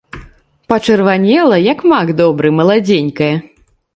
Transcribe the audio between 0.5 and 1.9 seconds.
Пачырванела, як